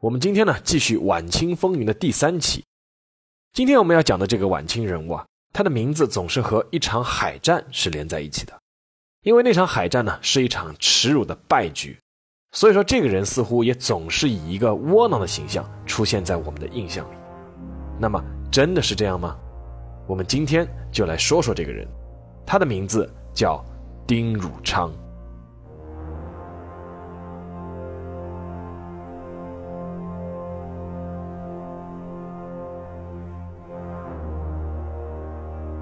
[0.00, 2.64] 我们今天呢，继续晚清风云的第三期。
[3.52, 8.58] 今天我们要讲的这个晚清人物啊，他的名字总是和一场海战是连在一起的，
[9.20, 11.98] 因为那场海战呢是一场耻辱的败局，
[12.52, 17.14] 所以说这个人似乎也总是以一个窝囊的形象出现在我们的印象里。
[17.98, 18.18] 那么
[18.50, 19.36] 真的是这样吗？
[20.08, 21.86] 我们今天就来说说这个人，
[22.46, 23.62] 他的名字叫
[24.06, 24.90] 丁汝昌。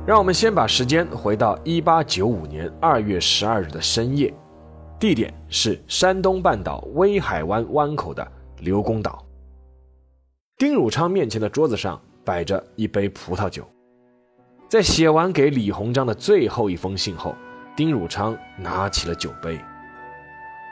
[0.08, 4.32] 让我们先把时间回到一八九五年二月十二日的深夜，
[4.98, 8.26] 地点是山东半岛威海湾湾口的
[8.60, 9.22] 刘公岛。
[10.56, 13.62] 丁汝昌面前的桌子上摆着一杯葡萄酒，
[14.66, 17.36] 在写完给李鸿章的最后一封信后，
[17.76, 19.60] 丁汝昌拿起了酒杯。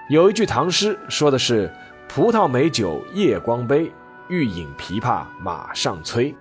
[0.09, 1.71] 有一句唐诗说的是
[2.09, 3.93] ：“葡萄美酒夜光杯，
[4.31, 6.35] 欲饮琵琶马上催。”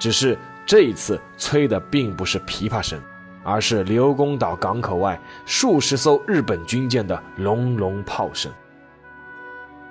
[0.00, 0.38] 只是。
[0.68, 3.00] 这一次催的并不是琵琶声，
[3.42, 8.52] 而是刘公岛港口外数十艘日本军舰的隆隆炮声。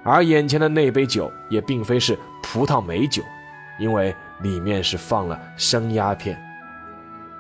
[0.03, 3.23] 而眼前的那杯酒也并非是葡萄美酒，
[3.79, 6.39] 因为里面是放了生鸦片。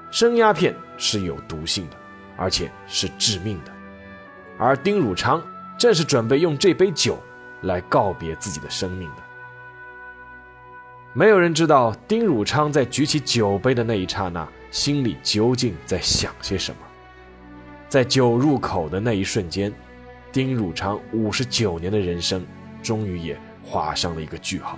[0.09, 1.95] 生鸦片是有毒性的，
[2.37, 3.71] 而且是致命的。
[4.57, 5.39] 而丁汝昌
[5.77, 7.21] 正是准备用这杯酒
[7.61, 9.26] 来告别自己的生命的。
[11.17, 16.77] 没有人知道丁汝昌在举起酒杯的那一刹那，心里究竟在想些什么。
[17.89, 19.73] 在酒入口的那一瞬间，
[20.31, 22.45] 丁汝昌五十九年的人生，
[22.83, 24.77] 终于也画上了一个句号。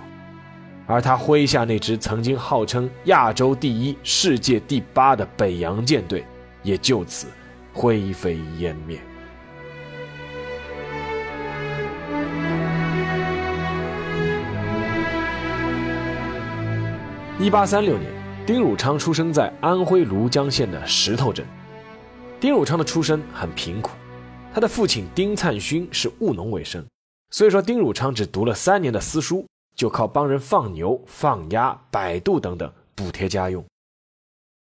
[0.86, 6.24] 而他麾下那支曾经号称亚洲第一、世界第八的北洋舰队，
[6.62, 7.26] 也就此
[7.70, 8.98] 灰飞烟灭。
[17.40, 18.12] 一八三六年，
[18.46, 21.42] 丁汝昌出生在安徽庐江县的石头镇。
[22.38, 23.92] 丁汝昌的出身很贫苦，
[24.52, 26.86] 他的父亲丁灿勋是务农为生，
[27.30, 33.64] 所以说丁汝昌只读了三年的私书，就靠帮人放牛、放鸭、摆渡等等补贴家用。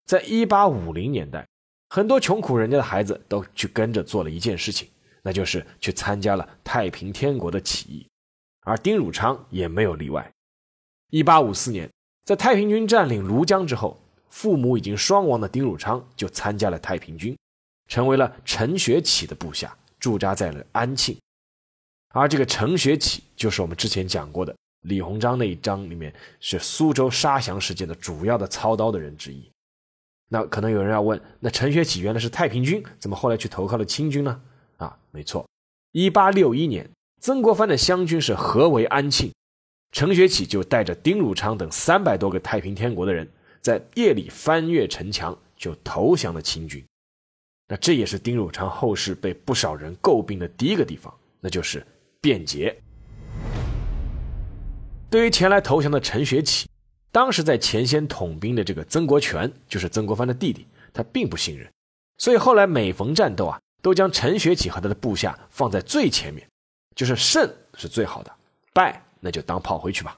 [0.05, 1.45] 在一八五零年代，
[1.89, 4.87] 很多穷苦人家的孩子都去跟着做了一件事情，
[5.21, 8.07] 那就是去参加了太平天国的起义，
[8.61, 10.31] 而丁汝昌也没有例外。
[11.09, 11.89] 一八五四年。
[12.29, 17.35] 在太平军占领庐江之后，父母已经双亡的丁汝昌就参加了太平军，
[17.87, 21.17] 成为了陈学启的部下，驻扎在了安庆。
[22.09, 29.49] 而这个陈学启就是我们之前讲过的李鸿章那一章里面是苏州杀降事件的主要的操刀的人之一。
[30.27, 34.39] 那可能有人要问，那陈学启原来是太平军，怎么后来去投靠了清军呢？
[34.77, 35.49] 啊，没错，
[35.93, 36.87] 一八六一年，
[37.19, 39.31] 曾国藩的湘军是合围安庆。
[39.91, 43.27] 陈学启就带着丁汝昌等三百多个太平天国的人，
[43.59, 46.85] 在夜里翻越城墙，就投降了清军。
[47.67, 51.85] 那这也是丁汝昌后世被不少人诟病的第一个地方，那就是
[52.21, 52.75] 便捷。
[55.09, 56.67] 对于前来投降的陈学启，
[57.11, 61.67] 当时在前线统兵的这个曾国荃，就是曾国藩的弟弟，他并不信任，
[62.19, 66.47] 所以后来每逢战斗啊，都将陈学启和他的部下放在最前面，
[66.95, 68.31] 就是胜是最好的，
[68.71, 69.03] 败。
[69.19, 70.15] 那就当炮灰去吧。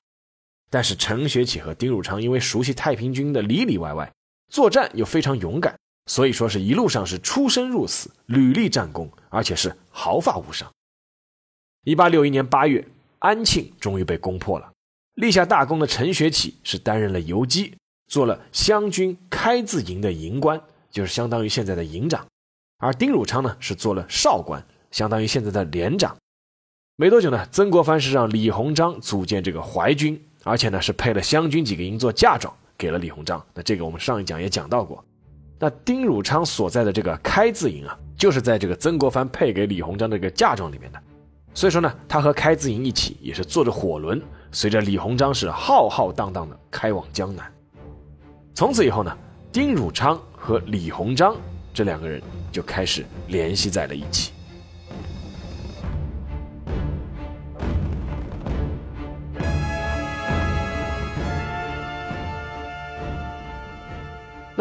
[0.69, 4.11] 但是陈学启和丁汝昌因为熟悉太平军的里里外外，
[4.49, 10.71] 作战又非常勇敢，所以说是一路上是出生入死，屡立战功，而且是毫发无伤。
[11.83, 12.87] 一八六一年八月，
[13.19, 14.71] 安庆终于被攻破了。
[15.15, 17.75] 立下大功的陈学启是担任了游击，
[18.07, 22.25] 做了湘军开字营的营官，就是相当于现在的营长；
[22.77, 26.15] 而丁汝昌呢是做了少官，相当于现在的连长。
[27.01, 33.43] 没多久呢，曾国藩是让李鸿章组建这个淮军，而且呢是配了湘军几个营做嫁妆给了李鸿章。
[33.55, 35.03] 那这个我们上一讲也讲到过。
[35.57, 41.01] 那丁汝昌所在的这个开字营啊，就是在这个曾国藩配给李鸿章这个嫁妆里面的。
[41.55, 44.21] 所以说呢，他和开字营一起也是坐着火轮，
[44.51, 47.51] 随着李鸿章是浩浩荡荡的开往江南。
[48.53, 49.17] 从此以后呢，
[49.51, 51.35] 丁汝昌和李鸿章
[51.73, 52.21] 这两个人
[52.51, 54.33] 就开始联系在了一起。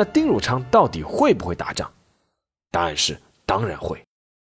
[0.00, 1.93] 那丁汝昌到底会不会打仗？
[2.70, 4.02] 答案是当然会。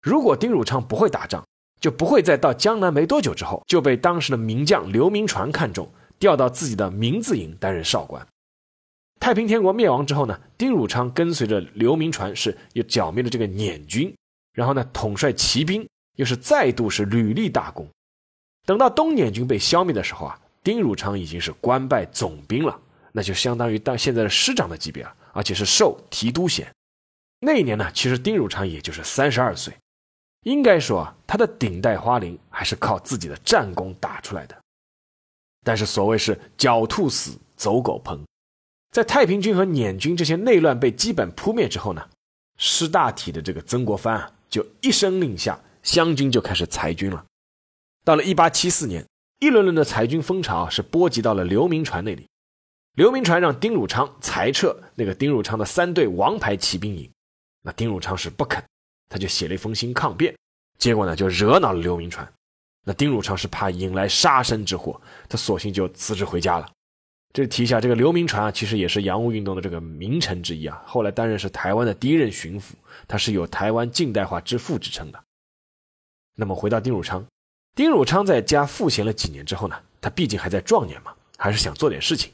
[0.00, 1.44] 如果丁汝昌不会打仗，
[1.80, 5.90] 就不会在到江南没多久之后就被当时的名将刘铭传看中，
[6.20, 8.24] 调到自己的名字营担任少官。
[9.18, 14.14] 太平天国灭亡之后呢，丁汝昌跟随着刘铭传是又剿灭了这个捻军，
[14.52, 15.84] 然后呢统帅骑兵，
[16.18, 17.88] 又是再度是屡立大功。
[18.64, 22.80] 等到东捻军被消灭的时候啊，丁汝昌已经是官拜总兵了，
[23.10, 26.72] 那就相当于到现在的师长的级别了，而且是授提督衔。
[27.40, 29.74] 那一年呢，其实丁汝昌也就是三十二岁。
[30.44, 34.60] 应该说啊，他的顶戴花翎还是靠自己的战功打出来的。
[35.64, 38.20] 但是所谓是狡兔死，走狗烹，
[38.90, 42.08] 在太平军和捻军这些内乱被基本扑灭之后呢，
[42.58, 47.24] 识大体的这个曾国藩啊，就一声令下，湘军就开始裁军了。
[48.04, 49.06] 到了一八七四年，
[49.38, 52.26] 一轮轮的裁军风潮是波及到了刘铭传那里。
[52.94, 57.10] 刘铭传让丁汝昌裁撤那个丁汝昌的三队王牌骑兵营，
[57.62, 58.62] 那丁汝昌是不肯。
[59.08, 60.34] 他就写了一封信抗辩，
[60.78, 62.30] 结果呢就惹恼了刘铭传。
[62.84, 66.70] 那丁汝昌是怕引来杀身之祸，他索性就辞职回家了。
[67.32, 72.72] 这提一下，这个刘铭传啊，其实也是洋务运动的这个名臣之一啊，后来担任是台湾的第一任巡抚，
[73.08, 75.18] 他是有台湾近代化之父之称的。
[76.34, 77.24] 那么回到丁汝昌，
[77.74, 82.30] 丁汝昌在家赋闲了几年之后呢，他毕竟还在壮年嘛，还是想做点事情。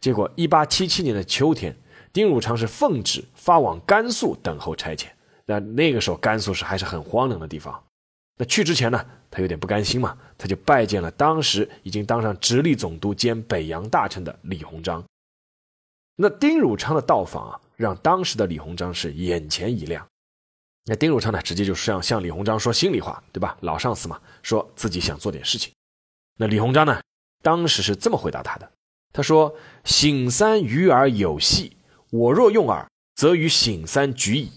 [0.00, 1.76] 结果一八七七年的秋天，
[2.12, 5.06] 丁汝昌是奉旨发往甘肃等候差遣。
[5.44, 7.84] 那那个时候，甘肃是还是很荒凉的地方。
[8.38, 15.02] 那去之前呢，他有点不甘心嘛，他就拜见了当时已经当上直隶总督兼北洋大臣的李鸿章。
[16.16, 20.06] 那丁汝昌的到访啊，让当时的李鸿章是眼前一亮。
[20.84, 23.56] 那丁汝昌呢，直接就是向向李鸿章说心里话，对吧？
[23.60, 25.72] 老上司嘛，说自己想做点事情。
[26.38, 27.00] 那李鸿章呢，
[27.42, 28.70] 当时是这么回答他的：
[29.12, 29.54] 他说
[29.84, 31.76] ：“醒三鱼儿有戏，
[32.10, 34.50] 我若用耳，则与醒三举矣。”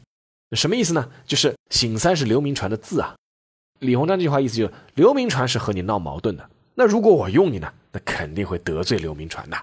[0.55, 1.09] 什么意思呢？
[1.25, 3.15] 就是醒三是刘铭传的字啊。
[3.79, 6.49] 李鸿章这句话意思就是刘铭传是和你闹矛盾的。
[6.75, 9.57] 那如果我用你呢，那肯定会得罪刘铭传的。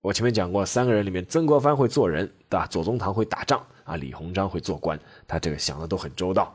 [0.00, 2.66] 我前面讲过，三个人里面，曾国藩会做人，对吧？
[2.66, 6.54] 左宗棠会打仗啊，李鸿章会做官，他这个想的都很周到。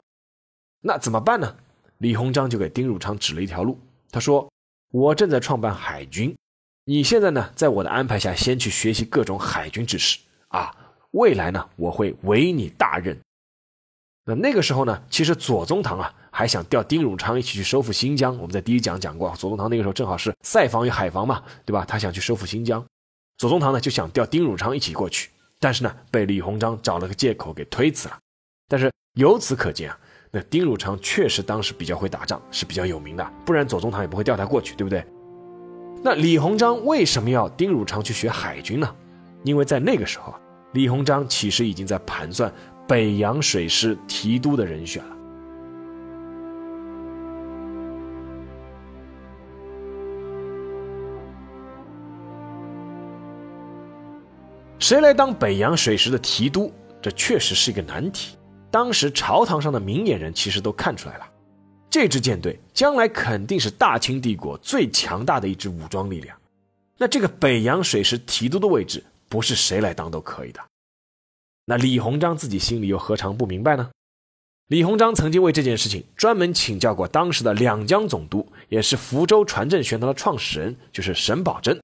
[0.81, 1.55] 那怎么办呢？
[1.97, 3.77] 李鸿章就给丁汝昌指了一条路。
[4.11, 4.47] 他说
[4.93, 6.35] ：“我正在创办海军，
[6.89, 10.75] 你现在呢，在我的安排下，先去学习各种海军知识啊。
[11.11, 13.15] 未来呢，我会委你大任。”
[14.25, 18.35] 那那个时候呢，其实左宗棠啊还想调丁汝昌一起去收复新疆。
[18.37, 21.85] 我们在第一讲讲过，左宗棠那个时候正好是塞防与海防嘛，对吧？
[21.85, 22.83] 他想去收复新疆，
[23.37, 28.17] 左宗棠呢就想调丁汝昌一起过去，但是呢被李鸿章找了个借口给推辞了。
[28.67, 29.99] 但是由此可见啊，
[30.31, 35.05] 那丁汝昌确实当时比较会打仗，是比较有名的，不然左宗棠也不会调他过去，对不对？
[36.01, 38.95] 那李鸿章为什么要丁汝昌去学海军呢？
[39.43, 40.39] 因为在那个时候啊，
[40.71, 42.51] 李鸿章其实已经在盘算。
[42.87, 45.15] 北洋水师提督的人选了。
[54.79, 56.73] 谁来当北洋水师的提督？
[56.99, 58.35] 这确实是一个难题。
[58.71, 61.25] 当时朝堂上的明眼人其实都看出来了，
[61.89, 66.37] 这支舰队将来肯定是大清帝国最强大的一支武装力量。
[66.97, 70.59] 那这个北洋水师提督的位置，不是谁来当都可以的。
[71.65, 73.89] 那李鸿章自己心里又何尝不明白呢？
[74.67, 81.79] 李鸿章曾经为这件事情专门请教过当时的两江总督，也是福州船政学堂的创始人，就是沈葆桢。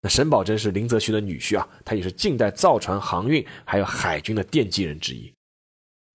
[0.00, 5.30] 那沈葆桢是林则徐的女婿啊，他也是近代造船、航运还有海军的奠基人之一。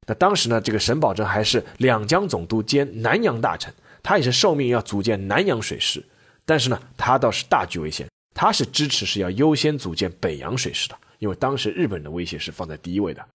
[0.06, 6.04] 那当时呢，这个沈葆桢还是两江总督兼南洋大臣，他也是受命要组建南洋水师。
[6.46, 10.96] 但是呢，他倒是大局为先，他是支持是要优先组建北洋水师的。
[11.18, 13.26] 因为当时日本人的威胁是放在第一位的，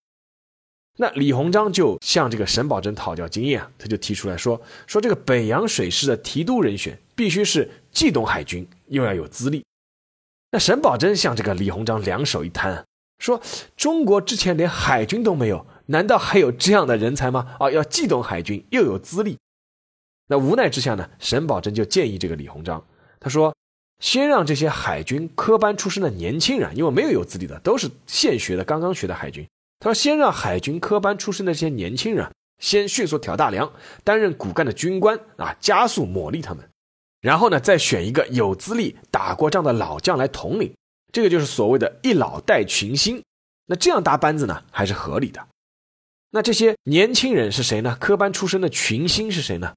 [0.99, 9.65] 那李鸿章就向这个沈葆桢讨教经验啊，他就提出来说说这个北洋水师的提督人选必须是既懂海军又要有资历。
[10.53, 12.85] 那沈葆桢向这个李鸿章两手一摊，
[13.19, 13.41] 说
[13.77, 17.57] 中国之前连海军都没有，难道还有这样的人才吗？
[17.59, 19.39] 啊，要既懂海军又有资历。
[20.29, 22.85] 那无奈之下呢，沈葆桢就建议这个李鸿章，
[23.19, 23.55] 他说。
[24.03, 29.47] 先让这些海军科班出身的年轻人，因为没有有资历的，都是现学的，刚刚学的海军。
[29.79, 32.27] 他说，先让海军科班出身的这些年轻人，
[32.61, 33.71] 先迅速挑大梁，
[34.03, 36.67] 担任骨干的军官啊，加速磨砺他们。
[37.21, 40.73] 然后呢，再选一个有资历、打过仗的老将来统领，
[41.13, 43.23] 这个就是所谓的一老带群新。
[43.67, 45.47] 那这样搭班子呢，还是合理的。
[46.31, 47.97] 那这些年轻人是谁呢？
[48.01, 49.75] 科班出身的群星是谁呢？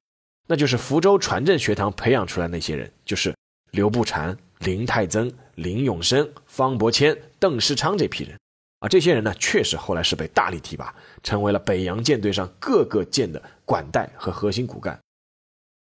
[0.48, 3.34] 那就是福州船政学堂培养出来那些人，就是。
[3.72, 8.38] 刘步蟾、林泰增、林永生、方伯谦、邓世昌这批人，
[8.82, 10.94] 啊，这些人呢，确实后来是被大力提拔，
[11.24, 15.00] 成为了北洋舰队上各个舰的管带和核心骨干。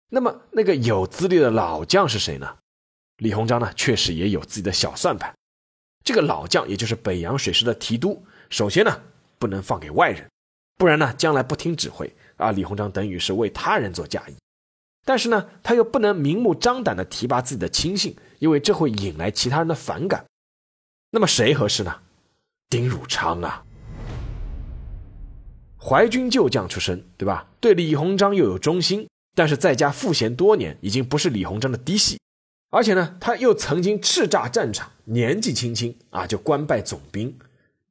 [0.08, 2.56] 那么，那个有资历的老将是谁呢？
[3.18, 5.30] 李鸿章呢，确实也有自己的小算盘。
[6.02, 9.02] 这个老将，也就是北洋水师的提督，首先呢，
[9.38, 10.26] 不能放给外人，
[10.76, 14.34] 不然呢，将来不听指挥啊，李鸿章等于是为他人做嫁衣。
[15.04, 20.24] 但是呢，他又不能明目张胆地提拔自己的亲信，因为这会引来其他人的反感。
[21.10, 22.00] 那么谁合适呢？
[22.70, 23.62] 丁汝昌啊，
[25.78, 27.46] 淮军旧将出身，对吧？
[27.60, 32.18] 对李鸿章又有忠心，但是在家赋闲多年，已经不是李鸿章的嫡系。
[32.70, 37.38] 而且呢，他又曾经叱咤战场，年纪轻轻啊就官拜总兵。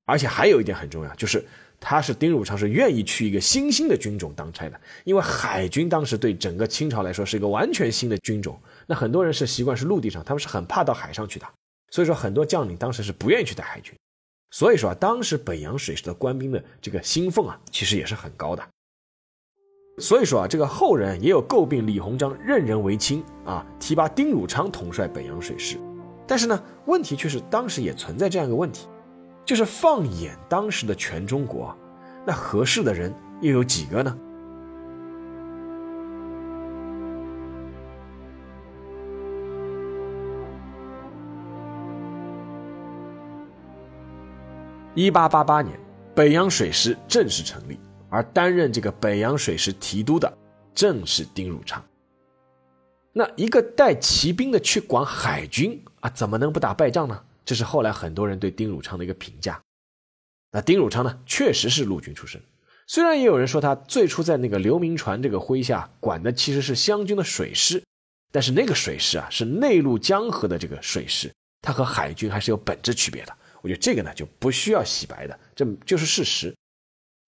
[0.06, 1.48] 而且还有一点很重要，就是
[1.86, 8.58] 他是丁汝昌是愿意去一个新兴的军种当差的，因为海军当时对整个清朝来说是一个完全新的军种。
[8.88, 11.46] 那很多人是习惯是陆地上，他们是很怕到海上去的，
[11.90, 13.94] 所以说很多将领当时是不愿意去带海军。
[14.52, 18.64] 所以说啊，当时北洋水师的官兵的这个薪俸啊，其实也是很高的。
[19.98, 25.78] 所以说啊，这个后人也有诟病李鸿章任人唯亲啊，提拔丁汝昌统帅北洋水师。
[26.26, 28.88] 但是呢，问题却是当时也存在这样一个问题，
[29.46, 31.76] 就是放眼当时的全中国，
[32.26, 34.18] 那合适的人又有几个呢？
[44.96, 45.78] 一八八八年，
[46.14, 50.32] 北洋水师正式成立，而担任这个北洋水师提督的
[50.74, 51.84] 正是丁汝昌。
[53.12, 57.20] 那一个带骑兵的去管海军啊，怎么能不打败仗呢？
[57.46, 59.62] 这是后来很多人对丁汝昌的一个评价。
[60.52, 62.42] 那丁汝昌呢，确实是陆军出身，
[62.86, 67.84] 虽然也有人说他最初在那个刘铭传这个麾下管的其实是湘军的水师，
[68.32, 73.36] 但是那个水师啊是内陆江河的这个水师，它和海军还是有本质区别的。
[73.62, 76.56] 我觉得这个呢就不需要洗白的，这就是事实。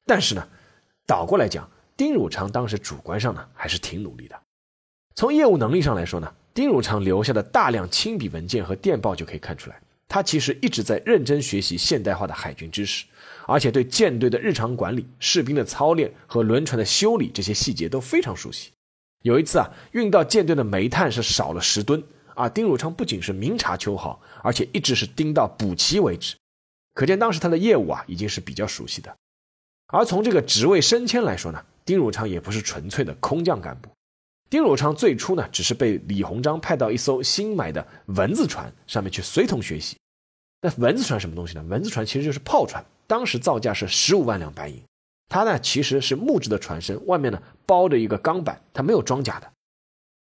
[0.05, 0.47] 但是呢，
[1.07, 1.67] 倒过来讲，
[1.97, 4.39] 丁汝昌当时主观上呢还是挺努力的。
[5.15, 9.81] 从业务能力上来说呢，丁汝昌留下的大量亲笔文件和电报就可以看出来，
[10.15, 13.03] 他其实一直在认真学习现代化的海军知识，
[13.45, 18.71] 而且对舰队的日常管理、士兵的操练和轮船的修理这些细节都非常熟悉。
[19.23, 22.01] 有一次啊，运到舰队的煤炭是少了十吨。
[22.33, 26.37] 啊，丁汝昌不仅是明察秋毫，而且一直是盯到补齐为止，
[26.93, 29.13] 可见当时他的业务啊已经是比较熟悉的。
[29.87, 33.89] 而从这个职位升迁来说呢，丁汝昌也不是纯粹的空降干部。
[34.49, 39.97] 丁汝昌最初呢，只是被李鸿章派到一艘新买的文字船上面去随同学习。
[40.65, 41.63] 那蚊子船什么东西呢？
[41.69, 44.81] 蚊子船其实就是炮船，当时造价是十五万两白银。
[45.29, 49.47] 它呢其实是木质的船身，外面呢包着一个钢板，它没有装甲的。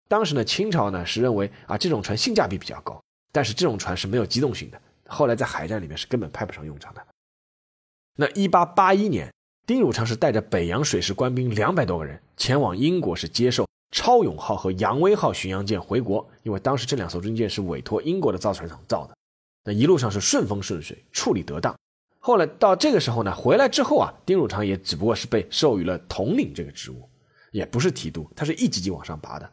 [0.08, 7.00] 当时呢，清朝呢是认为啊这种船性价比比较高，但是这种船是没有机动性的，后来在海战里面是根本派不上用场的。
[8.16, 9.32] 那一八八一年，
[9.64, 19.16] 丁汝昌是带着北洋水师官兵两百多个人前往英国，是接受超勇号和扬威号巡洋舰回国，因为当时这两艘军舰是委托英国的造船厂造的。
[19.64, 21.75] 那一路上是顺风顺水，处理得当。
[22.19, 27.09] 后来到这个时候呢，回来之后啊，丁汝昌也只不过是被授予了统领这个职务，
[27.50, 29.50] 也不是提督，他是一级级往上拔的。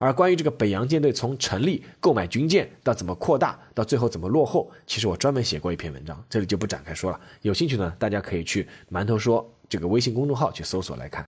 [0.00, 7.20] 而关于这个北洋舰队从成立、购买军舰到怎么扩大，到最后怎么落后，其实我专门写过一篇文章，这里就不展开说了。
[7.42, 11.26] 有兴趣呢，大家可以去“馒头说”这个微信公众号去搜索来看。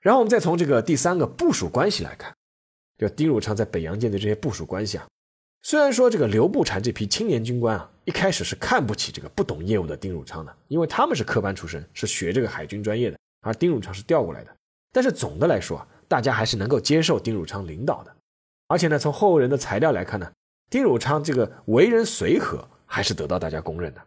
[0.00, 2.34] 然后我们再从这个第三个部署关系来看，
[2.98, 5.06] 就丁汝昌在北洋舰队这些部署关系啊，
[5.62, 14.56] 虽然说这个刘步蟾这批青年军官啊，一开始是看不起这个不懂业务的丁汝昌的，因为他们是科班出身，是学这个海军专业的，而丁汝昌是调过来的。
[14.92, 15.86] 但是总的来说啊。
[16.10, 18.12] 大家还是能够接受丁汝昌领导的，
[18.66, 20.28] 而且呢，从后人的材料来看呢，
[20.68, 24.02] 丁汝昌这个为人随和，还是得到大家公认的。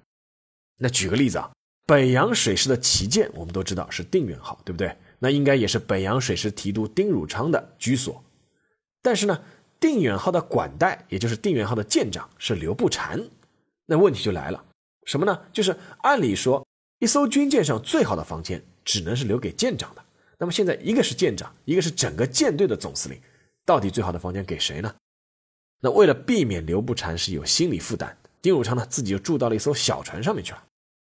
[0.79, 1.49] 那举个例子啊，
[1.87, 4.93] 北洋水师的旗舰我们都知道是定远号，对不对？
[5.17, 8.21] 那应该也是北洋水师提督丁汝昌的居所。
[9.01, 9.41] 但是呢，
[9.83, 13.21] 定远号的管带，也就是定远号的舰长是刘步蟾，
[13.85, 14.63] 那问题就来了，
[15.03, 15.37] 什么呢？
[15.51, 16.65] 就是按理说，
[16.99, 20.01] 一艘军舰上最好的房间只能是留给舰长的。
[20.37, 23.19] 那么现在，一个是舰长，一个是整个舰队的总司令，
[23.65, 24.95] 到底最好的房间给谁呢？
[25.81, 30.63] 那为了避免刘步蟾是有心理负担，丁汝昌呢自己就住到了一艘小船上面去了。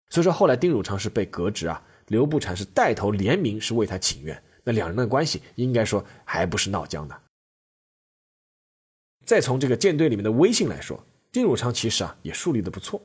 [0.10, 4.44] 所以说后来丁汝昌是被革职啊，刘步蟾是带头联名是为他请愿。
[4.66, 7.18] 那两人的关系应该说还不是闹僵的。
[9.28, 10.98] 再从这个舰队里面的威信来说，
[11.34, 13.02] 丁汝昌其实啊也树立的不错。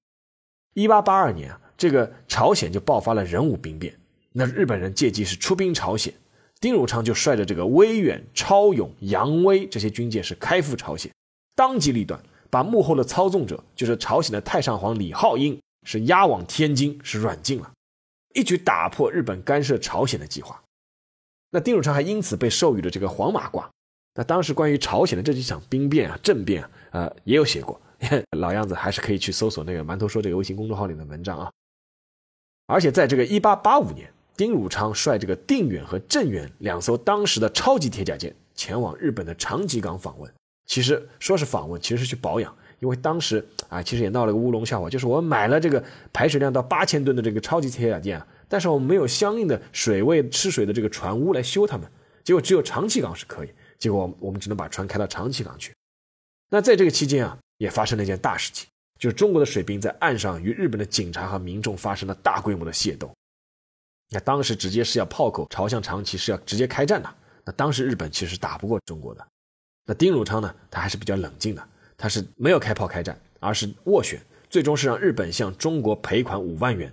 [0.72, 3.92] 一八八二年啊，这个朝鲜就爆发了壬午兵变。
[4.30, 6.14] 那日本人借机是出兵朝鲜，
[6.60, 11.12] 丁汝昌就率着这个威远、超勇、扬威这些军舰是开赴朝鲜，
[11.56, 17.72] 当机立断，把幕后的操纵者就是朝鲜的太上皇李浩英是押往天津，是软禁了，
[18.32, 20.62] 一举打破日本干涉朝鲜的计划。
[21.50, 23.68] 那丁汝昌还因此被授予了这个黄马褂。
[24.14, 27.80] 那当时关于朝鲜的这几场兵变啊、政变啊，呃，也有写过，
[28.36, 31.50] 老样子还是可以去搜索那个馒头说这个微信公众号里的文章啊。
[32.66, 40.30] 而且在这个1885年，丁汝昌率这个定远和镇远两艘当时的超级铁甲舰前往日本的长崎港访问。
[40.66, 51.86] 其实说是访问，其实是去保养，因为当时啊，其实也闹了个乌龙笑话，就是我们买了这个排水量到八千吨的这个超级铁甲舰啊，但是我们没有相应的水位吃水的这个船坞来修它们，
[52.22, 53.48] 结果只有长崎港是可以。
[53.82, 55.74] 结果我们只能把船开到长崎港去。
[56.48, 63.12] 那在这个期间啊，也发生了一件大事情，就是中国的水兵在岸上与日本的警察和民众发生了大规模的械斗。
[64.10, 67.12] 那当时直接是要炮口朝向长崎，是要直接开战的。
[67.44, 69.26] 那当时日本其实是打不过中国的。
[69.84, 76.92] 那丁汝昌呢，他还是比较冷静的，他是没有开炮开战，而是斡旋，最终是让日本向中国赔款五万元。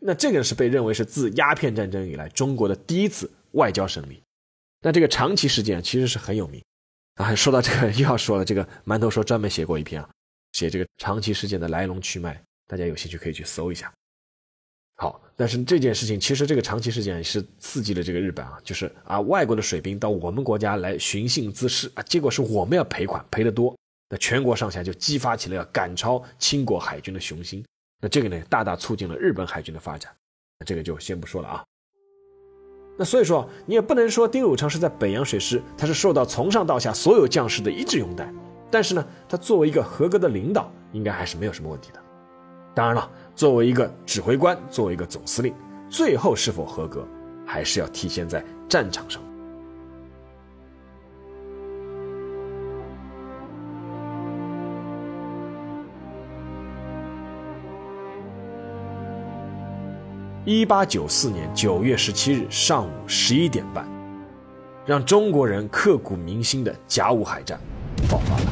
[0.00, 4.22] 那这个是被认为是自鸦片战争以来中国的第一次外交胜利。
[4.80, 6.62] 那这个长崎事件其实是很有名，
[7.16, 10.08] 啊，说到这个又要说了，这个馒头说专门写过一篇啊，
[10.52, 13.92] 写这个长崎事件的来龙去脉，大家有兴趣可以去搜一下。
[14.96, 23.76] 好，但是这件事情其实这个长崎事件是刺激了这个日本啊，就是啊外国的水兵到我们国家来寻衅滋事啊，结果是我们要赔款赔得多，
[24.08, 27.64] 那全国上下就激发起了要赶超清国海军的雄心，
[28.00, 30.14] 那这个呢大大促进了日本海军的发展，
[30.58, 31.64] 那这个就先不说了啊。
[33.00, 38.30] 那所以说，你也不能说丁汝昌是在北洋水师，他是受到从上到下所有将士的一致拥戴。
[38.70, 42.00] 但是呢，他作为一个合格的领导，应该还是没有什么问题的。
[42.74, 45.54] 当然了，作为一个指挥官，作为一个总司令，
[45.88, 47.02] 最后是否合格，
[47.46, 49.22] 还是要体现在战场上。
[60.46, 63.86] 一八九四年九月十七日上午十一点半，
[64.86, 67.60] 让中国人刻骨铭心的甲午海战
[68.08, 68.42] 爆发了。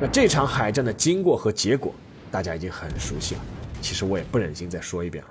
[0.00, 1.94] 那这场海战的经过和结果，
[2.28, 3.40] 大家已经很熟悉了。
[3.80, 5.30] 其实我也不忍心再说一遍了，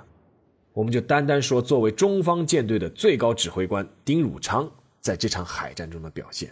[0.72, 4.66] 我们就单单说作为中方舰队的最高指挥官丁汝昌
[5.02, 6.50] 在这场海战中的表现。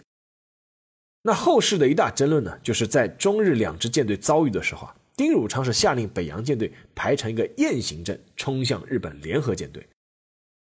[1.21, 9.85] 那后世的一大争论呢，就是在中日两支舰队遭遇的时候啊，丁汝昌是下令北洋舰队排成一个雁行阵冲向日本联合舰队，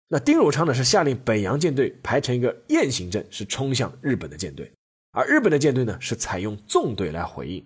[0.07, 4.71] 那丁汝昌呢是下令北洋舰队排成一个雁行阵是冲向日本的舰队，
[5.11, 7.61] 而日本的舰队呢是采用纵队来回应。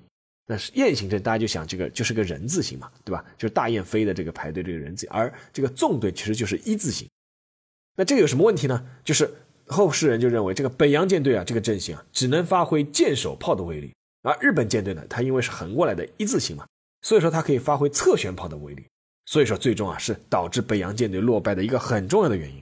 [0.48, 3.24] 那是雁行阵，大家就想这个就是个人字形嘛，对吧？
[3.38, 7.08] 就是大雁飞的这个排队这个人字，而这个纵队其实就是一字形。
[7.96, 8.84] 那这个有什么问题呢？
[9.04, 9.32] 就是。
[9.68, 16.66] 后世人就认为，这个北洋舰队啊，这个阵型啊，只能发挥舰手炮的威力；而日本舰队呢，它因为是横过来的一字形嘛，
[17.02, 18.86] 所以说它可以发挥侧旋炮的威力。
[19.26, 22.62] 所以说，最终啊，是导致北洋舰队落败的一个很重要的原因。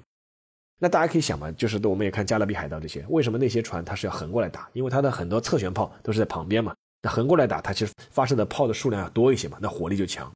[0.78, 4.70] 那大家可以想嘛，就是我们也看《加勒比海盗》这些，为什么那些船它是要横过来打？
[4.74, 6.76] 因为它的很多侧旋炮都是在旁边嘛。
[7.02, 10.32] 那横过来打，它其实发射的炮的数量要多一些嘛，那火力就强。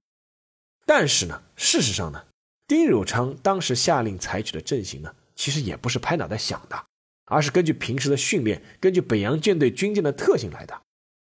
[0.84, 2.23] 但是呢，事实上呢，
[2.67, 5.13] 丁汝昌当时下令采取的阵型呢？
[5.36, 6.86] 其实也不是拍脑袋想的，
[7.26, 10.82] 而是根据平时的训练，根据北洋舰队军舰的特性来的。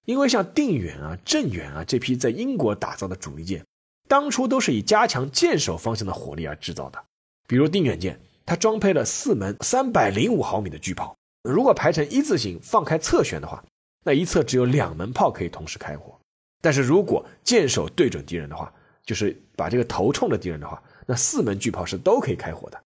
[0.05, 3.63] 因为像定远啊、镇远啊这批在英国打造的主力舰，
[4.07, 7.03] 当初都是以加强舰首方向的火力而制造的。
[7.47, 13.63] 比如定远舰，它装配了四门三百零五毫米的巨炮，如果排成一字形放开侧旋的话，
[14.03, 16.17] 那一侧只有两门炮可以同时开火。
[16.61, 22.81] 但是如果舰首对准敌人的话，就是把这个头冲着敌人的话，那四门巨炮是都可以开火的。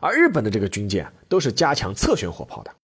[0.00, 2.74] 而日本的这个军舰都是加强侧旋火炮的，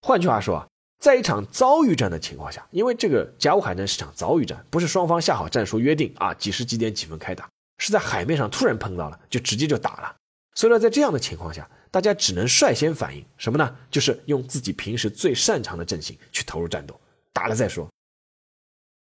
[0.00, 10.16] 换句话说啊，在一场遭遇战的情况下，因为这个甲午海战是场遭遇战，不是双方下好战书约定啊几时几点几分开打，是在海面上突然碰到了就直接就打了。
[10.54, 13.76] 所以说在这样的情况下，大家只能率先反应什么呢？
[13.90, 16.98] 就是用自己平时最擅长的阵型去投入战斗，
[17.34, 17.86] 打了再说。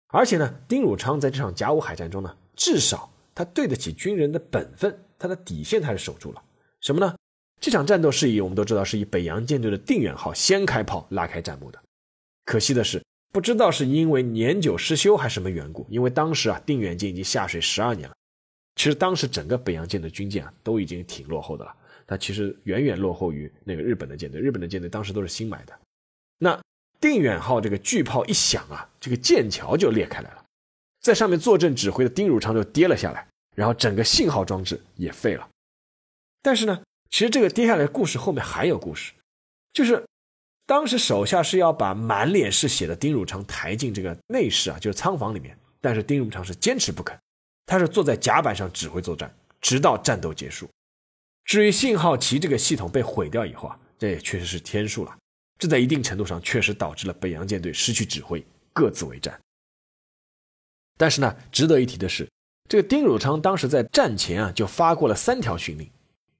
[0.08, 6.42] 而且呢，丁汝昌在这场甲午海战中呢，至少他对得起军人的本分，他的底线他是守住了。
[6.80, 7.14] 什么呢？
[7.64, 11.82] 这场战斗是以我们都知道是以北洋舰队的定远号先开炮拉开战幕的。
[12.44, 18.14] 可惜的是，不知道是因为年久失修还是什么缘故，因为当时啊定远舰已经下水十二年了。
[18.76, 21.74] 其实当时整个北洋舰的军舰啊都已经挺落后的了，
[22.06, 24.38] 它其实远远落后于那个日本的舰队。
[24.38, 25.72] 日本的舰队当时都是新买的。
[26.36, 26.60] 那
[27.00, 30.44] 定远号这个巨炮一响啊，这个舰桥就裂开来了，
[31.00, 35.48] 在上面坐镇指挥的丁汝昌就跌了下来，然后整个信号装置也废了。
[36.42, 36.82] 但是呢。
[37.14, 39.12] 其实这个跌下来的故事后面还有故事，
[39.72, 40.04] 就是
[40.66, 47.16] 当时手下是要把满脸是血的丁汝昌抬进这个内室啊，就是仓房里面，但是丁汝昌是坚持不肯，
[47.66, 50.68] 他是坐在甲板上指挥作战，直到战斗结束。
[51.44, 55.16] 至于信号旗这个系统被毁掉以后啊，这也确实是天数了，
[55.56, 59.40] 这在一定程度上确实导致了北洋舰队失去指挥，各自为战。
[60.98, 62.28] 但是呢，值得一提的是，
[62.68, 65.88] 这个丁汝昌当时在战前啊就发过了三条训令：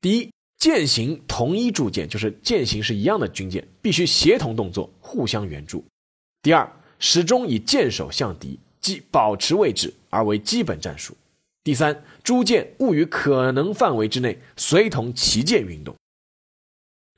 [0.00, 0.32] 第一，
[0.64, 5.85] 舰型同一铸舰，就是舰型是一样的军舰，必须协同动作，互相援助；
[6.40, 11.12] 第二，始终以舰首向敌，即保持位置而为基本战术；
[11.62, 15.94] 第三，诸舰勿于可能范围之内随同旗舰运动。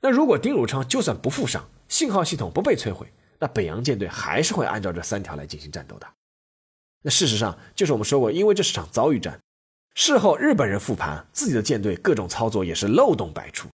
[0.01, 3.07] 那如果丁汝昌就算不负伤，信号系统不被摧毁，
[3.39, 6.07] 那北洋舰队还是会按照这三条来进行战斗的。
[7.01, 9.39] 那事实上，就是我们说过，因为这是场遭遇战，
[9.99, 13.67] 事后日本人复盘自己的舰队各种操作也是漏洞百出。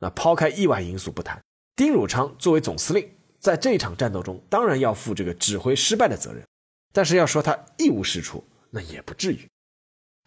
[0.00, 1.42] 那抛开意外因素不谈，
[1.74, 3.08] 丁汝昌作为总司令，
[3.40, 6.44] 在这场战斗中当然要负这个指挥失败的责任。
[6.92, 9.48] 但是要说他一无是处，那也不至于。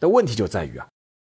[0.01, 0.87] 那问题就在于啊，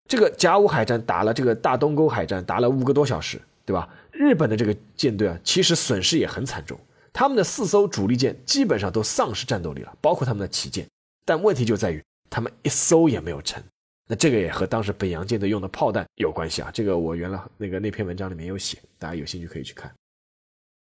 [0.07, 3.89] 这个甲午海战打了这个大东沟海战，打了五个多小时，对吧？
[4.13, 6.79] 日本的这个舰队啊，其实损失也很惨重，
[7.11, 10.87] 他们的四艘主力舰基本上都丧失战斗力了，包括他们的旗舰。
[11.25, 13.61] 但问题就在于，他们一艘也没有沉。
[14.07, 16.71] 那这个也和当时北洋舰队用的炮弹有关系啊。
[16.73, 19.91] 这个我原来那个那篇文章里面有写，大家有兴趣可以去看。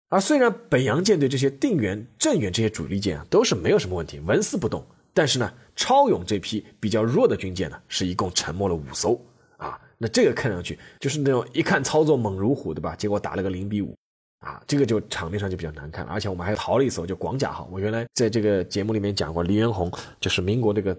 [0.08, 9.20] 而虽然北洋舰队这些定远、镇远这些主力舰啊都是没有什么问题，纹丝不动，但是呢，超勇这批比较弱的军舰呢，是一共沉没了五艘
[9.56, 9.80] 啊。
[9.98, 12.94] 那这个看上去就是那种一看操作猛如虎，对吧？
[12.96, 13.94] 结果打了个零比五。
[14.40, 17.66] 啊，这个就场面上就比较难看了，而且我们还逃了一艘，就广甲号。
[17.72, 20.94] 我原来在这个节目里面讲过，黎元洪就是民国这个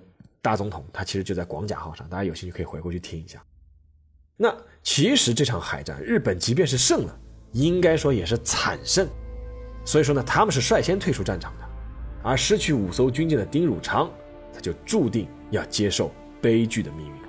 [0.45, 3.43] 大总统，他其实就在广甲号上，大家有兴趣可以回过去听一下。
[4.38, 7.19] 那其实这场海战，日本即便是胜了，
[7.51, 9.08] 应该说也是惨胜，
[9.84, 11.65] 所以说呢，他们是率先退出战场的，
[12.23, 14.08] 而失去五艘军舰的丁汝昌，
[14.53, 17.24] 他就注定要接受悲剧的命运。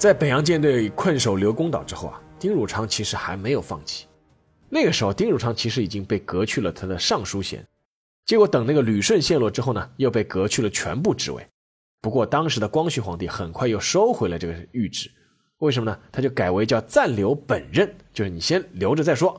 [0.00, 4.06] 在北洋舰队困守刘公岛之后啊，丁汝昌其实还没有放弃。
[4.70, 7.62] 那个时候，丁汝昌其实已经被革去了他的尚书衔，
[8.24, 11.46] 结果等那个旅顺陷落之后呢，又被革去了全部职位。
[12.00, 15.10] 不过当时的光绪皇帝很快又收回了这个谕旨，
[15.58, 15.98] 为什么呢？
[16.10, 19.38] 他就改为叫暂留本任，就是你先留着再说。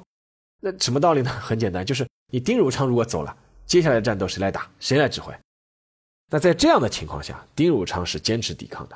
[0.60, 1.32] 那什么道理呢？
[1.42, 4.70] 很简单，就是你丁汝昌如果走了，接下来的战斗谁来打？
[4.80, 5.34] 谁来指挥？
[6.30, 8.96] 那在这样的情况下，丁汝昌是坚持抵抗的。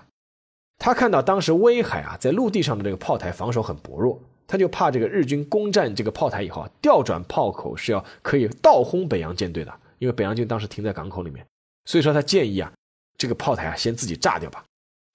[0.77, 11.45] 他看到当时威海啊，在陆地上的这个炮台防守很薄弱，他就怕这个日军攻占这个炮台以后啊，调转炮口是要可以倒轰北洋舰队的，因为北洋军当时停在港口里面，
[11.85, 12.71] 所以说他建议啊，
[13.17, 14.63] 这个炮台啊先自己炸掉吧。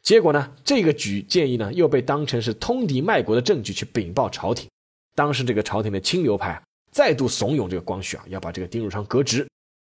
[0.02, 4.68] 结果呢，这个举建议呢又被当成是通敌卖国的证据去禀报朝廷，
[5.14, 9.46] 当时这个朝廷的清流派啊再度怂恿这个光绪啊要把这个丁汝昌革职，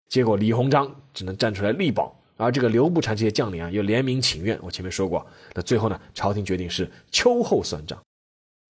[0.09, 2.18] 结果李鸿章只能站出来力保。
[2.39, 4.59] 而这个刘步蟾这些将领啊，又联名请愿。
[4.63, 8.01] 我前面说过，那最后呢，朝廷决定是秋后算账。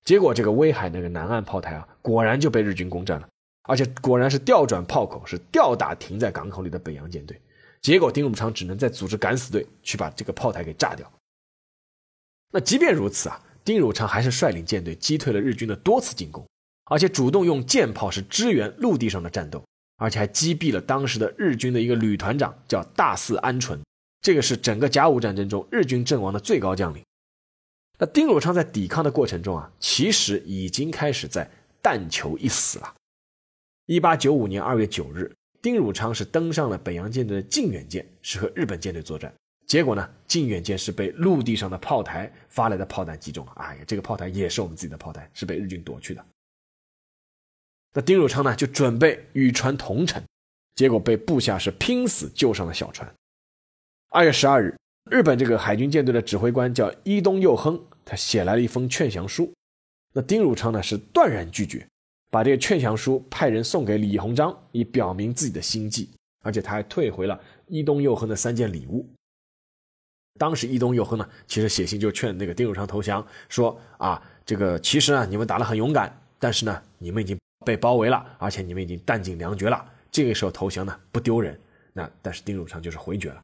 [0.05, 3.29] 结果这个威海那个南岸炮台啊，果然就被日军攻占了，
[3.65, 7.39] 而且果然是调转炮口，是吊打停在港口里的北洋舰队。
[7.83, 11.09] 结果丁汝昌只能再组织敢死队去把这个炮台给炸掉。
[12.51, 16.47] 那即便如此啊，丁汝昌还是率领舰队击退了日军的多次进攻，
[16.87, 19.63] 而且主动用舰炮是支援陆地上的战斗。
[19.99, 23.79] 而且还击毙了当时的日军的一个旅团长，叫大肆安纯。
[24.21, 27.05] 这个是整个甲午战争中日军阵亡的最高将领。
[27.99, 31.51] 那丁汝昌在抵抗的过程中啊，其实已经开始在
[31.83, 32.95] 但求一死了。
[33.87, 39.33] 一八九五年二月九日，丁汝昌是登上了北洋舰队的靖远舰，是和日本舰队作战。
[39.67, 43.53] 结果呢，靖远舰是被陆地上的炮台发来的炮弹击中了。
[43.57, 46.25] 哎呀，这个炮台也是我们自己的炮台，是被日军夺去的。
[47.95, 50.23] 那丁汝昌呢，就准备与船同沉，
[50.75, 53.13] 结果被部下是拼死救上了小船。
[54.11, 54.77] 二月十二日，
[55.11, 59.53] 日本这个海军舰队的指挥官叫伊东佑亨，他写来了一封劝降书。
[60.13, 61.87] 那丁汝昌呢是断然拒绝，
[62.31, 66.11] 把这个劝降书派人送给李鸿章，以表明自己的心迹，
[66.43, 69.09] 而且他还退回了伊东佑亨的三件礼物。
[70.39, 77.39] 当时伊东佑亨呢，其实写信就劝那个丁汝昌投降，说啊，这个其实啊你们打得很勇敢，但是呢你们已经。
[77.69, 79.85] 被包围了，而且你们已经弹尽粮绝了。
[80.11, 81.61] 这个时候投降呢不丢人，
[81.93, 83.43] 那但是丁汝昌就是回绝了。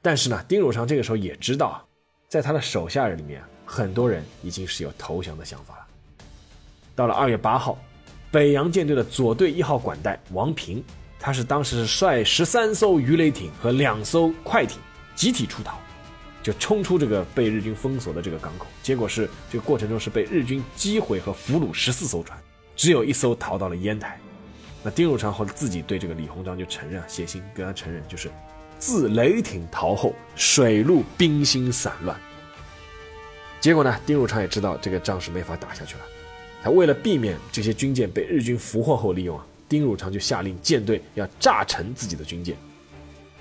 [0.00, 1.86] 但是呢，丁汝昌这个时候也知道，
[2.26, 5.86] 在他的手下人里面，很多人已经是有投降的想法了。
[6.96, 7.78] 到了二月八号，
[8.30, 10.82] 北洋舰队的左队一号管带王平，
[11.20, 14.80] 他是当时是率十三艘鱼雷艇和两艘快艇
[15.14, 15.78] 集体出逃。
[16.40, 22.38] 就冲出这个被日军封锁的这个港口，结果是这个过程中是被日军击毁和俘虏十四艘船，
[22.78, 24.18] 只有一艘逃到了烟台。
[24.84, 28.30] 那丁汝昌后来自己对这个李鸿章就承认，写信跟他承认，就是
[28.78, 32.16] 自雷霆逃后，水陆兵心散乱。
[33.60, 36.00] 结果呢，丁汝昌也知道这个仗是没法打下去了，
[36.62, 42.56] 他为了避免这些军舰被日军俘获后利用啊，丁汝昌就下令舰队要炸沉自己的军舰。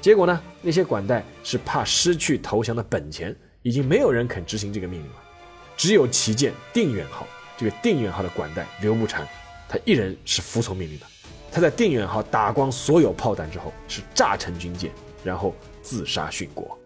[0.02, 0.42] 结果呢？
[0.62, 5.16] 那些管带是怕失去投降的本钱，已经没有人肯执行这个命令了。
[5.76, 9.26] 只有旗舰定远号，这个定远号的管带刘步蟾，
[9.68, 11.06] 他一人是服从命令的。
[11.52, 14.92] 他在定远号打光所有炮弹之后，是炸沉军舰，
[15.24, 16.78] 然后自杀殉国。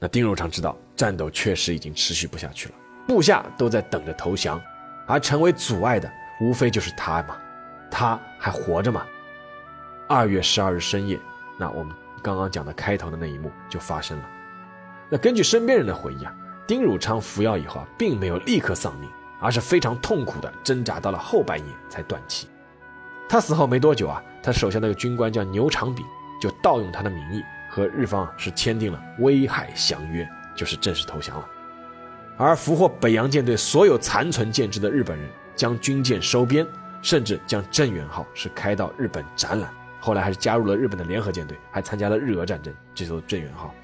[0.00, 2.74] 那丁汝昌知道战斗确实已经持续不下去了，
[3.06, 4.60] 部下都在等着投降，
[5.06, 7.36] 而成为阻碍的无非就是他嘛，
[7.90, 9.06] 他还活着吗？
[10.08, 11.18] 二月十二日深夜。
[11.58, 14.30] 那我们刚刚讲的开头的那一幕就发生了。
[15.08, 16.34] 那根据身边人的回忆啊，
[16.66, 19.08] 丁汝昌服药以后啊，并没有立刻丧命，
[19.40, 22.48] 而是非常痛苦的挣扎到了后半夜才断气。
[23.28, 26.04] 他死后没多久啊，他手下那个军官叫牛长炳，
[26.40, 31.48] 就盗用他的名义和日方是签订了威海降约，就是正式投降了。
[32.36, 36.66] 而俘获北洋舰队所有残存舰只的日本人，将军舰收编，
[37.02, 39.70] 甚至将镇远号是开到日本展览。
[40.00, 42.74] 后来还是加入了日本的联合舰队，还参加了日俄战争。
[42.94, 43.74] 这艘镇远号。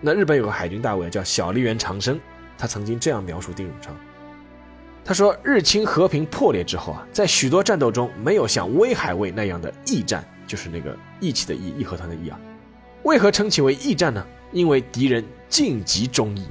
[0.00, 2.18] 那日本有个海军大尉叫小笠原长生，
[2.56, 3.94] 他曾经这样描述丁汝昌：
[5.04, 12.40] 他说，日清和平破裂之后啊，在许多战斗中没有像威海卫那样的义战，就是那个义气的义，义和团的义啊。
[13.02, 14.24] 为何称其为义战呢？
[14.52, 16.46] 因为敌人尽集忠义，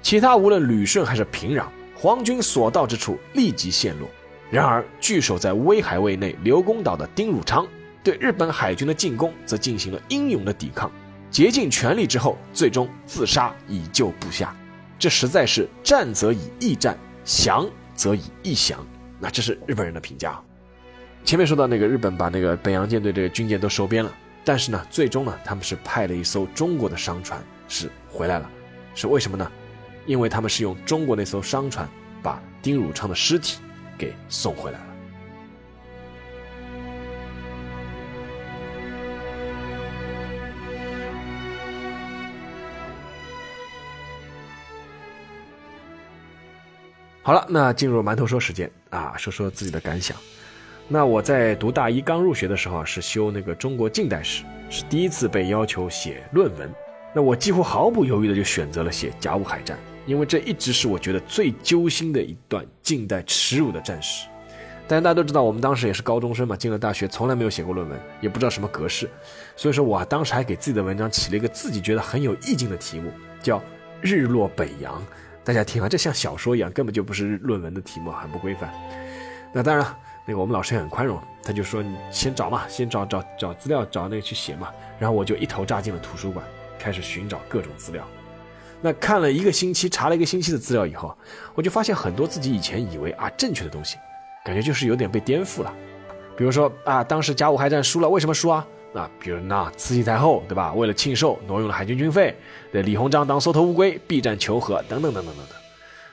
[0.00, 1.64] 其他无论旅顺还是平壤，
[1.96, 4.08] 皇军所到之处立即陷落。
[4.50, 7.66] 然而，据守在威海卫内刘公岛的丁汝昌，
[8.04, 10.90] 对日本海军的进攻则进行了英勇的抵抗，
[11.32, 14.54] 竭尽全力之后，最终自杀以救部下。
[14.98, 18.78] 这实在是战则以义战，降则以义降。
[19.18, 20.38] 那这是日本人的评价。
[21.24, 24.12] 前面说到那个日本把那个北洋舰队这个军舰都收编了，
[24.44, 28.48] 但是呢，最终呢，他们是派了一艘中国的商船是回来了，
[28.94, 29.50] 是为什么呢？
[30.06, 31.88] 因为他们是用中国那艘商船
[32.22, 33.58] 把丁汝昌的尸体。
[33.98, 34.91] 给送回来了。
[47.24, 50.16] 好了，那进入馒头说时间啊，说说自己的感想。
[50.88, 56.68] 那我在读大一刚入学的时候是修那个中国近代史，是第一次被要求写论文。
[57.14, 59.78] 那我几乎毫不犹豫的就选择了写甲午海战。
[60.04, 64.26] 因为这一直是我觉得最揪心的一段近代耻辱的战史，
[64.88, 69.08] 但大家都知道，我们当时也是高中生嘛，进了大学从来没有写过论文，也不知道什么格式，
[69.54, 73.58] 所以说我当时还给自己的文章起了一个自己觉得很有意境的题目，叫
[74.00, 74.94] 《日落北洋》。
[75.44, 78.72] 大家听啊，这像小说一样，根本就不是论文的题目，很不规范。
[79.52, 79.84] 那当然，
[80.24, 84.68] 那个我们老师也很宽容，他就说你先找嘛，先找找找资料，找那个去写嘛。
[85.00, 86.44] 然后我就一头扎进了图书馆，
[86.78, 88.06] 开始寻找各种资料。
[88.80, 91.16] 那看了一个星期，查了一个星期的资料以后，
[91.54, 93.96] 我就发现很多自己以前以为啊正确的东西，
[94.44, 95.74] 感觉就是有点被颠覆了。
[96.36, 98.64] 比如说啊，当时甲午海战输了，为什么输啊？
[98.94, 100.72] 那比如那慈禧太后对吧？
[100.74, 102.34] 为了庆寿挪用了海军军费，
[102.70, 105.56] 对李鸿章当缩头乌龟避战求和等等等等等等。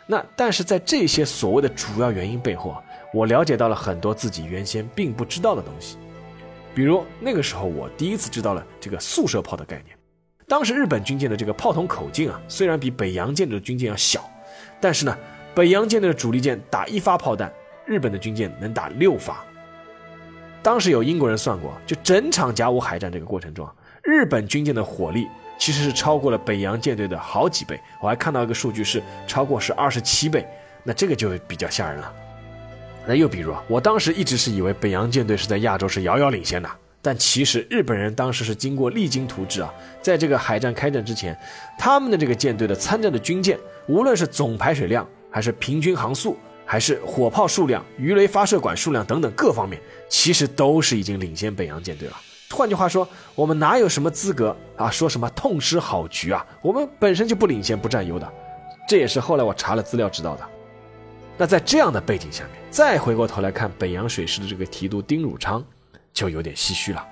[0.08, 2.82] 那但是在这些所谓的主要原因背后，
[3.14, 5.98] 我了解到了很多自己原先并不知道的东西。
[6.74, 9.96] 比如那个时候，我第一次知道了这个速射炮的概念。
[10.48, 14.28] 当时日本军舰的这个炮筒口径啊，虽然比北洋舰队的军舰要小，
[14.80, 15.16] 但是呢，
[15.54, 17.52] 北洋舰队的主力舰打一发炮弹，
[17.86, 19.44] 日本的军舰能打六发。
[20.62, 23.68] 当时有英国人算过，就整场甲午海战这个过程中，
[24.04, 27.80] 日本军舰的火力其实是超过了北洋舰队的好几倍。
[28.02, 30.46] 我还看到一个数据是超过是二十七倍，
[30.84, 32.14] 那这个就比较吓人了。
[33.08, 36.70] 那又比如啊，我当时一直是以为北洋舰队是在亚洲是遥遥领先的。
[37.02, 41.36] 但其实日本人当时是经过励精图治啊，在这个海战开战之前，
[41.78, 52.18] 他们的这个舰队的参战的军舰，无论是总排水量，还是平均航速，还是火炮数量、鱼雷发射管数量等等各方面，其实都是已经领先北洋舰队了。
[52.50, 56.46] 换句话说，我们哪有什么资格啊说什么痛失好局啊？
[56.62, 58.30] 我们本身就不领先、不占优的。
[58.88, 60.44] 这也是后来我查了资料知道的。
[61.38, 65.64] 那在这样的背景下面，再回过头来看北洋水师的这个提督丁汝昌。
[66.12, 67.08] 就有点唏嘘了。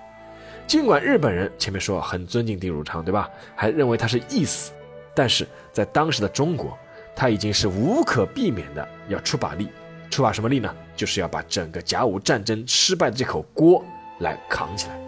[0.66, 3.30] 尽管日本人前面说很尊敬丁汝昌，对吧？
[3.56, 4.72] 还认为他是义死，
[5.16, 6.78] 但是在当时的中国，
[7.16, 9.70] 他已经是无可避免的要出把力。
[10.10, 10.76] 出把什么力呢？
[10.98, 13.82] 就是要把整个甲午战争失败的这口锅
[14.20, 15.00] 来扛起来。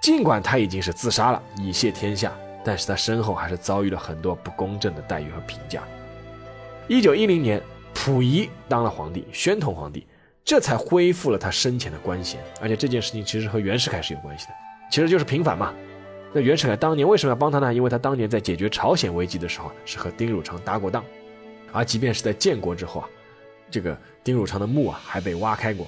[0.00, 2.32] 尽管他已经是自杀了，以谢天下，
[2.64, 5.82] 但是他身后还是遭遇了很多不公正的待遇和评价。
[6.88, 7.62] 一九一零年，
[7.94, 10.06] 溥仪当了皇帝，宣统皇帝，
[10.44, 12.38] 这才恢复了他生前的官衔。
[12.60, 14.52] 而且这件事情其实和袁世凯是有关系的，
[14.90, 15.72] 其实就是平反嘛。
[16.34, 17.72] 那袁世凯当年为什么要帮他呢？
[17.72, 21.02] 因为他当年在解决朝鲜危机的时候是和丁汝昌搭过档，
[21.72, 23.08] 而即便是在建国之后啊，
[23.70, 25.86] 这个丁汝昌的墓啊还被挖开过。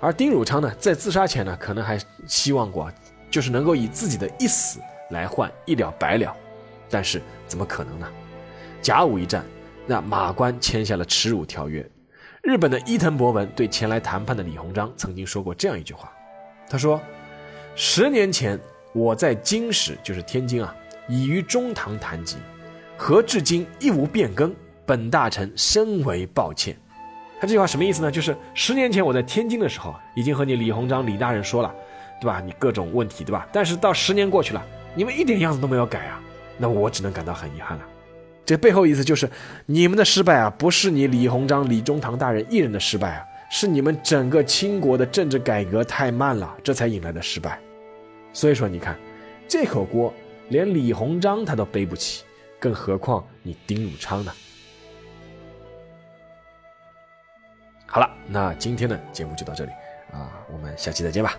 [0.00, 2.92] 而丁汝昌呢，在自杀前呢，可能还希望过，
[3.30, 6.34] 就是能够以自己的一死来换一了百了，
[6.90, 8.06] 但是怎么可能呢？
[8.82, 9.44] 甲午一战。
[9.86, 11.86] 那马关签下了耻辱条约。
[12.42, 16.10] 日本的伊藤博文对前来谈判的李鸿章曾经说过这样一句话
[16.70, 16.98] ：“他说，
[17.74, 18.58] 十年前
[18.94, 20.74] 我在京时，就是天津啊，
[21.06, 22.38] 已于中堂谈及，
[22.96, 24.54] 何至今一无变更？
[24.86, 26.76] 本大臣深为抱歉。”
[27.40, 28.10] 他这句话什么意思呢？
[28.10, 31.74] 就是十年前我在天津的时候，已经和你李鸿章李大人说了，
[32.20, 32.40] 对吧？
[32.40, 33.46] 你各种问题，对吧？
[33.52, 36.20] 但是到十年过去了，你们一点样子都没有改啊，
[36.56, 37.84] 那我只能感到很遗憾了。
[38.46, 39.28] 这背后意思就是，
[39.66, 47.58] 你们的失败啊，不是你李鸿章、李中堂大人一人的失败啊，是你们整个清国的政治改革太慢了，这才引来的失败。
[48.32, 48.96] 所以说，你看，
[49.48, 50.12] 这口锅
[50.48, 52.24] 连李鸿章他都背不起，
[52.58, 54.32] 更何况你丁汝昌呢？
[57.94, 59.70] 好了，那今天的节目就到这里
[60.10, 61.38] 啊，我们下期再见吧。